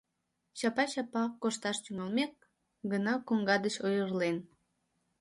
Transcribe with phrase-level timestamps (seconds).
[0.57, 2.33] Чапа-чапа кошташ тӱҥалмек
[2.91, 4.37] гына коҥга деч ойырлен.